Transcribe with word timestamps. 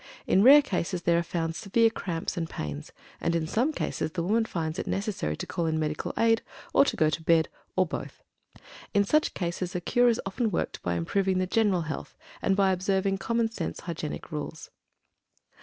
In 0.25 0.41
rare 0.41 0.63
cases 0.63 1.03
there 1.03 1.19
are 1.19 1.21
found 1.21 1.55
severe 1.55 1.91
cramps 1.91 2.35
and 2.35 2.49
pains, 2.49 2.91
and 3.19 3.35
in 3.35 3.45
some 3.45 3.71
cases 3.71 4.13
the 4.13 4.23
woman 4.23 4.45
finds 4.45 4.79
it 4.79 4.87
necessary 4.87 5.37
to 5.37 5.45
call 5.45 5.67
in 5.67 5.77
medical 5.77 6.11
aid, 6.17 6.41
or 6.73 6.83
to 6.85 6.95
go 6.95 7.11
to 7.11 7.21
bed, 7.21 7.49
or 7.75 7.85
both. 7.85 8.23
In 8.95 9.03
such 9.03 9.35
cases 9.35 9.75
a 9.75 9.79
cure 9.79 10.07
is 10.09 10.19
often 10.25 10.49
worked 10.49 10.81
by 10.81 10.95
improving 10.95 11.37
the 11.37 11.45
general 11.45 11.81
health, 11.81 12.17
and 12.41 12.55
by 12.55 12.71
observing 12.71 13.19
common 13.19 13.51
sense 13.51 13.81
hygienic 13.81 14.31
rules. 14.31 14.71